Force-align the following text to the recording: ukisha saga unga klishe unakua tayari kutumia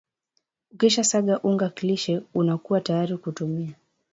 ukisha 0.73 1.03
saga 1.03 1.39
unga 1.43 1.69
klishe 1.69 2.21
unakua 2.33 2.81
tayari 2.81 3.17
kutumia 3.17 3.75